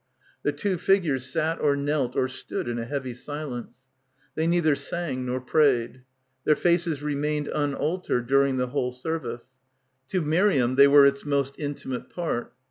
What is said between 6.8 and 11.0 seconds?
remained unaltered during the whole service. To Miriam they